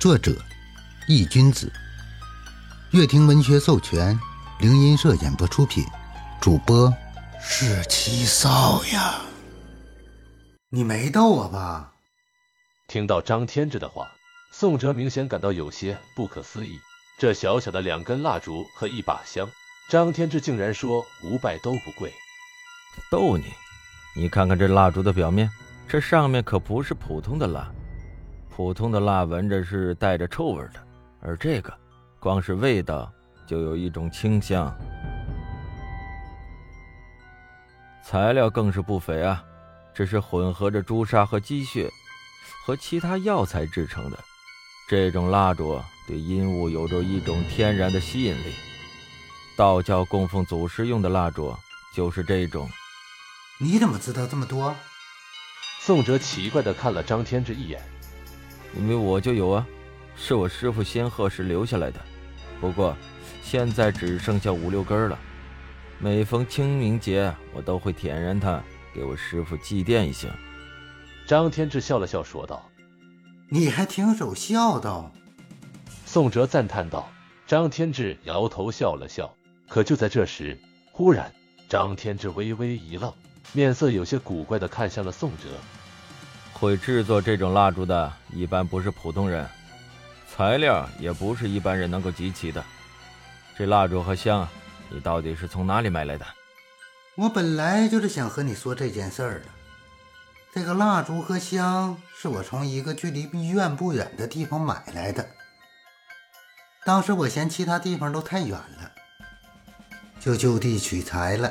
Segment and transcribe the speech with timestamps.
[0.00, 0.34] 作者：
[1.06, 1.70] 易君子，
[2.90, 4.18] 乐亭文学授权，
[4.58, 5.84] 灵音社演播出品，
[6.40, 6.90] 主播
[7.38, 9.20] 是七少呀。
[10.70, 11.92] 你没逗我吧？
[12.88, 14.10] 听到张天志的话，
[14.50, 16.78] 宋哲明显感到有些不可思议。
[17.18, 19.46] 这小小的两根蜡烛和一把香，
[19.90, 22.10] 张天志竟然说五百都不贵。
[23.10, 23.44] 逗你？
[24.16, 25.50] 你看看这蜡烛的表面，
[25.86, 27.70] 这上面可不是普通的蜡。
[28.50, 30.74] 普通的蜡闻着是带着臭味的，
[31.22, 31.72] 而这个，
[32.18, 33.10] 光是味道
[33.46, 34.70] 就有一种清香。
[38.04, 39.42] 材料更是不菲啊！
[39.94, 41.88] 这是混合着朱砂和鸡血，
[42.66, 44.18] 和其他药材制成的。
[44.88, 48.52] 这种蜡烛对阴物有着一种天然的吸引力。
[49.56, 51.54] 道教供奉祖师用的蜡烛
[51.94, 52.68] 就是这种。
[53.58, 54.74] 你怎么知道这么多？
[55.80, 57.80] 宋哲奇怪的看了张天志一眼。
[58.76, 59.66] 因为我就有啊，
[60.16, 62.00] 是我师傅仙鹤时留下来的。
[62.60, 62.96] 不过
[63.42, 65.18] 现在只剩下五六根了。
[65.98, 68.62] 每逢清明节，我都会点燃它。
[68.94, 70.28] 给我师傅祭奠一下。
[71.26, 72.68] 张天志笑了笑，说道
[73.48, 75.12] ：“你还挺守孝道。”
[76.06, 77.08] 宋哲赞叹道。
[77.46, 79.32] 张天志摇头笑了笑。
[79.68, 80.58] 可就在这时，
[80.90, 81.32] 忽然，
[81.68, 83.12] 张天志微微一愣，
[83.52, 85.48] 面色有些古怪的看向了宋哲。
[86.60, 89.48] 会制作这种蜡烛的，一般不是普通人，
[90.30, 92.62] 材料也不是一般人能够集齐的。
[93.56, 94.46] 这蜡烛和香，
[94.90, 96.26] 你到底是从哪里买来的？
[97.14, 99.46] 我本来就是想和你说这件事儿的。
[100.52, 105.26] 这个蜡烛和香是我从一个距离医院不远的地方买来的。
[106.84, 108.92] 当时我嫌其他地方都太远了，
[110.20, 111.50] 就就地取材了。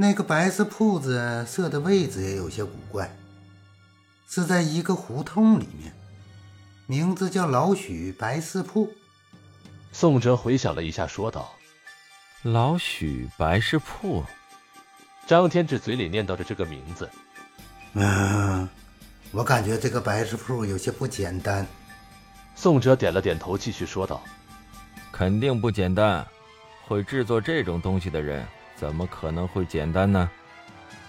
[0.00, 3.16] 那个白色铺子设的位置也有些古怪，
[4.28, 5.92] 是在一个胡同里面，
[6.86, 8.92] 名字叫老许白事铺。
[9.90, 11.52] 宋哲回想了一下，说道。
[12.42, 14.24] 老许白事铺，
[15.26, 17.10] 张天志嘴里念叨着这个名字。
[17.94, 18.68] 嗯，
[19.32, 21.66] 我感觉这个白事铺有些不简单。
[22.54, 24.22] 宋哲点了点头，继续说道
[25.10, 26.24] ：“肯定不简单，
[26.86, 28.46] 会制作这种东西的人，
[28.78, 30.30] 怎么可能会简单呢？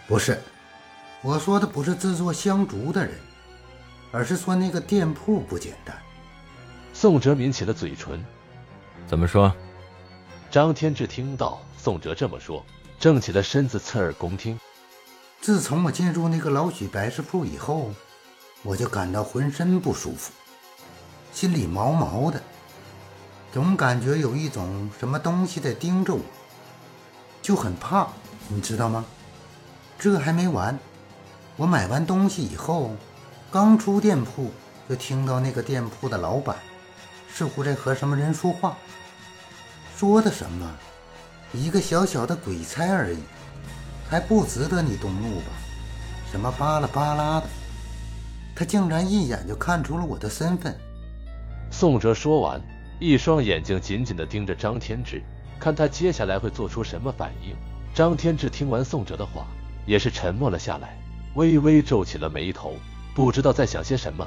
[0.07, 0.41] 不是，
[1.21, 3.13] 我说的不是制作香烛的人，
[4.11, 5.95] 而是说那个店铺不简单。”
[6.93, 8.25] 宋哲抿起了嘴唇，
[9.05, 9.53] 怎么说？
[10.49, 12.65] 张天志听到宋哲这么说，
[12.99, 14.59] 正起了身子，侧耳恭听。
[15.39, 17.91] 自从我进入那个老许白事铺以后，
[18.63, 20.33] 我就感到浑身不舒服，
[21.31, 22.41] 心里毛毛的，
[23.53, 26.21] 总感觉有一种什么东西在盯着我，
[27.49, 28.07] 就很怕，
[28.47, 29.03] 你知道吗？
[29.97, 30.77] 这还没完，
[31.57, 32.91] 我买完东西以后，
[33.49, 34.51] 刚出店铺，
[34.87, 36.55] 就听到那个店铺的老板
[37.27, 38.77] 似乎在和什么人说话。
[39.97, 40.71] 说的什么？
[41.51, 43.17] 一个小小的鬼差而已，
[44.07, 45.47] 还不值得你动怒吧？
[46.31, 47.47] 什么巴拉巴拉的？
[48.55, 50.79] 他竟然一眼就看出了我的身份。
[51.71, 52.61] 宋哲说完，
[52.99, 55.23] 一双眼睛紧紧地盯着张天志，
[55.59, 57.55] 看他接下来会做出什么反应。
[57.93, 59.45] 张天志听完宋哲的话，
[59.85, 60.97] 也是沉默了下来，
[61.35, 62.75] 微微皱起了眉头，
[63.13, 64.25] 不知道在想些什么。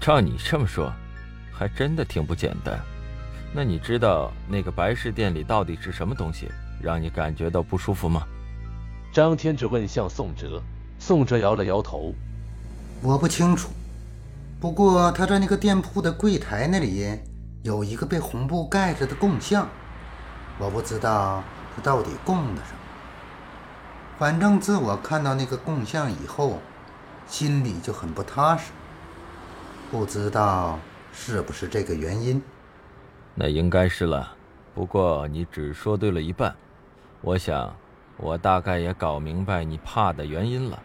[0.00, 0.92] 照你这么说，
[1.52, 2.78] 还真的挺不简单。
[3.52, 6.48] 那你知道那个白事店里到底是什么东西，
[6.80, 8.22] 让你感觉到不舒服吗？
[9.12, 10.62] 张天志问向宋哲，
[10.98, 12.14] 宋哲摇了摇头，
[13.02, 13.70] 我不清楚。
[14.60, 17.18] 不过他在那个店铺的柜台那里
[17.62, 19.68] 有一个被红布盖着的供像，
[20.58, 21.42] 我不知道
[21.74, 22.78] 他到底供的什么。
[24.18, 26.58] 反正自我看到那个供像以后，
[27.26, 28.72] 心里就很不踏实，
[29.90, 30.78] 不知道
[31.12, 32.42] 是不是这个原因。
[33.34, 34.34] 那应该是了，
[34.74, 36.54] 不过你只说对了一半。
[37.20, 37.74] 我想，
[38.16, 40.82] 我大概也搞明白你怕的原因了。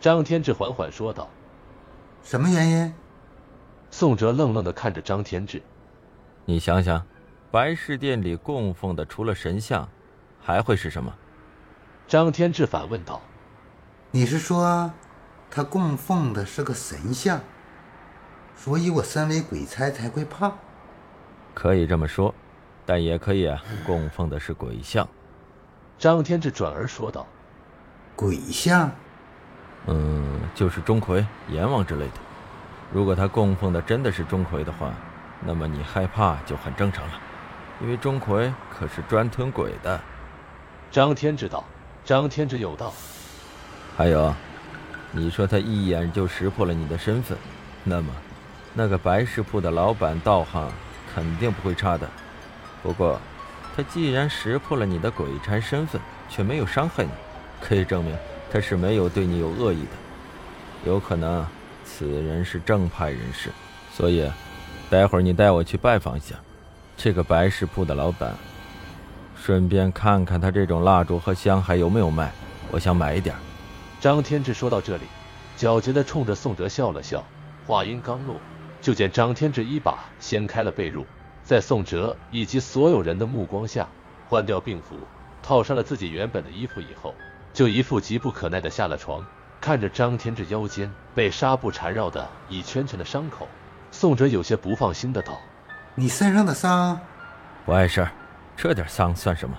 [0.00, 1.28] 张天志缓缓说道
[2.24, 2.94] ：“什么原因？”
[3.90, 5.62] 宋哲愣愣的看着张天志。
[6.44, 7.02] 你想想，
[7.50, 9.88] 白事殿里供奉的除了神像，
[10.38, 11.14] 还会是什么？
[12.06, 13.22] 张天志反问道
[14.12, 14.92] ：“你是说，
[15.50, 17.40] 他供奉的是个神像，
[18.54, 20.52] 所以我身为鬼差才会怕？”
[21.54, 22.34] 可以这么说，
[22.84, 25.08] 但也可以啊，供奉的是鬼像。
[25.98, 27.26] 张天志转而说道
[28.14, 28.90] ：“鬼像，
[29.86, 32.14] 嗯，就是钟馗、阎王之类的。
[32.92, 34.92] 如果他供奉的真的是钟馗的话，
[35.44, 37.12] 那么你害怕就很正常了，
[37.80, 40.00] 因为钟馗可是专吞鬼的。”
[40.90, 41.64] 张天之道。
[42.04, 42.90] 张天之有道
[43.94, 44.34] ：“还有，
[45.12, 47.36] 你说他一眼就识破了你的身份，
[47.84, 48.10] 那么，
[48.72, 50.72] 那个白石铺的老板道行
[51.14, 52.08] 肯定不会差的。
[52.82, 53.20] 不过，
[53.76, 56.00] 他既然识破了你的鬼差身份，
[56.30, 57.10] 却没有伤害你，
[57.60, 58.16] 可以证明
[58.50, 59.90] 他是没有对你有恶意的。
[60.86, 61.46] 有可能，
[61.84, 63.50] 此人是正派人士。
[63.92, 64.26] 所以，
[64.88, 66.36] 待会儿你带我去拜访一下
[67.00, 68.34] 这个白石铺的老板，
[69.36, 72.32] 顺便看看他这种蜡烛和香还有没有卖。
[72.72, 73.36] 我想买一点。
[74.00, 75.04] 张天志说到这里，
[75.56, 77.24] 狡黠的冲着宋哲笑了笑。
[77.68, 78.34] 话音刚落，
[78.80, 81.04] 就见张天志一把掀开了被褥，
[81.44, 83.86] 在宋哲以及所有人的目光下，
[84.28, 84.96] 换掉病服，
[85.40, 87.14] 套上了自己原本的衣服以后，
[87.52, 89.24] 就一副急不可耐的下了床。
[89.60, 93.46] 看着张天志腰间被纱布缠绕的一圈圈的伤口，
[93.92, 95.38] 宋哲有些不放心的道
[95.98, 96.96] ：“你身上的伤
[97.66, 98.12] 不碍事儿，
[98.56, 99.58] 这点伤算什么？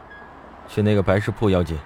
[0.70, 1.78] 去那个白事铺要紧。”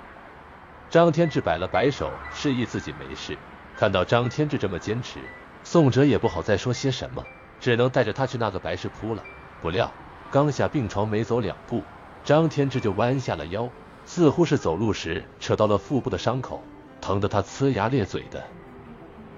[0.91, 3.35] 张天志摆了摆手，示意自己没事。
[3.75, 5.17] 看到张天志这么坚持，
[5.63, 7.23] 宋哲也不好再说些什么，
[7.59, 9.23] 只能带着他去那个白事铺了。
[9.59, 9.91] 不料
[10.29, 11.81] 刚下病床没走两步，
[12.23, 13.67] 张天志就弯下了腰，
[14.05, 16.61] 似乎是走路时扯到了腹部的伤口，
[17.01, 18.43] 疼得他呲牙咧嘴的。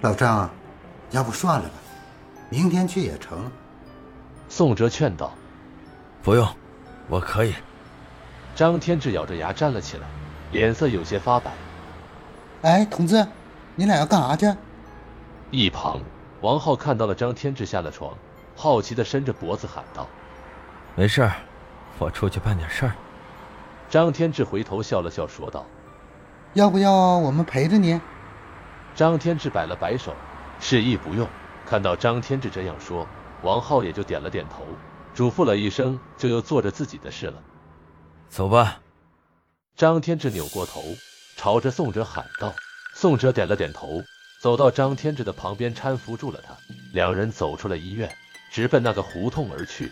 [0.02, 0.50] 老张，
[1.12, 1.76] 要不算了吧，
[2.50, 3.50] 明天去也成。
[4.58, 5.34] 宋哲劝道
[6.24, 6.48] ：“不用，
[7.10, 7.54] 我可以。”
[8.56, 10.08] 张天志咬着牙站了起来。
[10.54, 11.52] 脸色有些发白。
[12.62, 13.28] 哎，同志，
[13.76, 14.56] 你俩要干啥去？
[15.52, 16.00] 一旁，
[16.40, 18.14] 王浩看到了张天志下了床，
[18.56, 20.08] 好奇的伸着脖子喊道
[20.96, 21.34] ：“没事儿，
[22.00, 22.94] 我出去办点事儿。”
[23.92, 25.66] 张天志回头笑了笑，说道
[26.56, 28.00] ：“要不要我们陪着你？”
[28.96, 30.14] 张天志摆了摆手，
[30.62, 31.28] 示意不用。
[31.66, 33.06] 看到张天志这样说，
[33.44, 34.66] 王浩也就点了点头，
[35.14, 37.42] 嘱咐了一声，就又做着自己的事了。
[38.30, 38.82] 走吧。
[39.76, 40.82] 张天志扭过头，
[41.36, 42.54] 朝着宋哲喊道
[42.96, 44.02] ：“宋哲点了点头，
[44.42, 46.56] 走到张天志的旁边搀扶住了他。
[46.94, 48.10] 两人走出了医院，
[48.52, 49.92] 直奔那个胡同而去。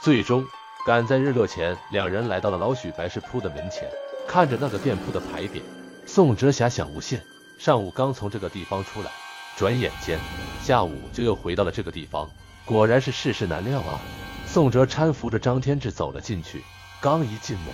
[0.00, 0.46] 最终，
[0.86, 3.90] 赶在日落前，两人来到了老许白石铺的门前。
[4.28, 5.60] 看着那个店铺的牌匾，
[6.06, 7.20] 宋哲遐想无限。
[7.58, 9.10] 上午刚从这个地方出来，
[9.58, 10.20] 转眼间
[10.62, 12.30] 下午就又回到了这个地方。
[12.64, 13.98] 果然是世事难料啊！
[14.46, 16.62] 宋哲搀扶着张天志走了进去。
[17.00, 17.66] 刚一进门，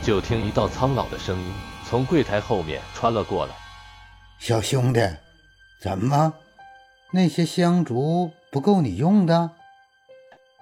[0.00, 1.52] 就听一道苍老的声音
[1.84, 3.52] 从柜台后面穿了过来
[4.38, 5.00] ：“小兄弟，
[5.80, 6.34] 怎么
[7.12, 9.50] 那些香烛不够你用的？”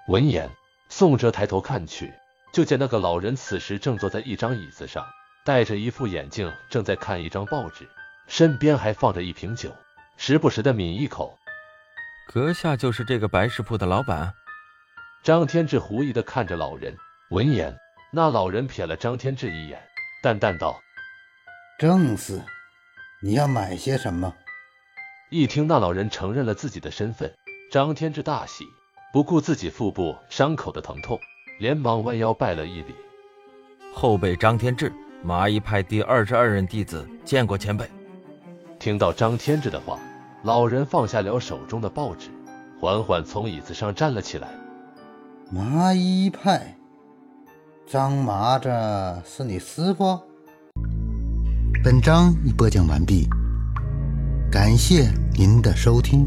[0.08, 0.48] 闻言，
[0.88, 2.14] 宋哲抬头看去，
[2.50, 5.04] 就见那个老人此时正坐在一张椅子上，
[5.44, 7.86] 戴着一副眼镜，正在看一张报纸，
[8.26, 9.70] 身边还放着一瓶酒，
[10.24, 11.36] 时不时的抿一口。
[12.28, 14.32] 阁下就是这个白石铺的老板？
[15.24, 16.96] 张天志狐疑的看着老人，
[17.30, 17.76] 闻言。
[18.12, 19.82] 那老人瞥了张天志一眼，
[20.22, 20.80] 淡淡道
[21.76, 22.40] ：“正是，
[23.20, 24.32] 你要买些什么？”
[25.28, 27.28] 一听那老人承认了自己的身份，
[27.72, 28.64] 张天志大喜，
[29.12, 31.18] 不顾自己腹部伤口的疼痛，
[31.58, 32.94] 连忙弯腰拜了一礼
[33.92, 34.92] ：“后辈张天志，
[35.24, 37.90] 麻衣派第二十二任弟子，见过前辈。”
[38.78, 39.98] 听到张天志的话，
[40.44, 42.28] 老人放下了手中的报纸，
[42.80, 44.48] 缓缓从椅子上站了起来
[45.52, 46.76] ：“麻衣派。”
[47.86, 48.68] 张麻子
[49.24, 50.18] 是你师傅？
[51.84, 53.28] 本章已播讲完毕，
[54.50, 56.26] 感谢您的收听。